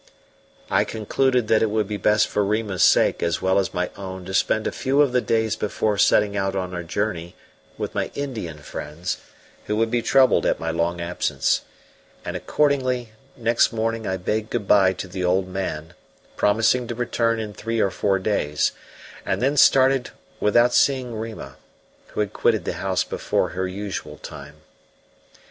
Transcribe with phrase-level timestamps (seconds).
[0.71, 4.25] I concluded that it would be best for Rima's sake as well as my own
[4.25, 7.35] to spend a few of the days before setting out on our journey
[7.77, 9.17] with my Indian friends,
[9.65, 11.61] who would be troubled at my long absence;
[12.25, 15.93] and, accordingly, next morning I bade good bye to the old man,
[16.35, 18.71] promising to return in three or four days,
[19.23, 20.09] and then started
[20.39, 21.57] without seeing Rima,
[22.07, 24.55] who had quitted the house before her usual time.